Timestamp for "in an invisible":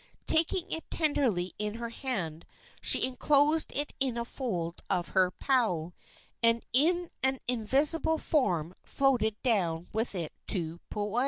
6.73-8.17